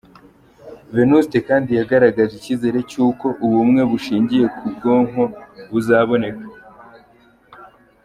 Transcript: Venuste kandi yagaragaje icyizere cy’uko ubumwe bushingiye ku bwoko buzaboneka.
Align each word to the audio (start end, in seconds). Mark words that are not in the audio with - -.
Venuste 0.95 1.37
kandi 1.47 1.69
yagaragaje 1.79 2.33
icyizere 2.37 2.79
cy’uko 2.89 3.25
ubumwe 3.45 3.81
bushingiye 3.91 4.45
ku 4.57 4.65
bwoko 4.75 5.19
buzaboneka. 5.71 6.45